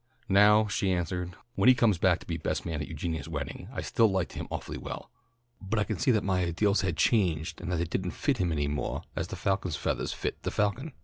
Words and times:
"Now," 0.29 0.65
she 0.65 0.91
answered, 0.91 1.35
"when 1.53 1.69
he 1.69 1.75
came 1.75 1.91
back 1.91 2.19
to 2.21 2.25
be 2.25 2.35
best 2.37 2.65
man 2.65 2.81
at 2.81 2.87
Eugenia's 2.87 3.29
wedding 3.29 3.69
I 3.71 3.81
still 3.81 4.07
liked 4.07 4.33
him 4.33 4.47
awfully 4.49 4.79
well, 4.79 5.11
but 5.61 5.77
I 5.77 5.83
could 5.83 6.01
see 6.01 6.09
that 6.09 6.23
my 6.23 6.43
ideals 6.43 6.81
had 6.81 6.97
changed 6.97 7.61
and 7.61 7.71
that 7.71 7.75
they 7.77 7.83
didn't 7.83 8.09
fit 8.17 8.37
him 8.39 8.51
any 8.51 8.67
moah 8.67 9.03
'as 9.15 9.27
the 9.27 9.35
falcon's 9.35 9.75
feathahs 9.75 10.11
fit 10.11 10.41
the 10.41 10.49
falcon.' 10.49 10.93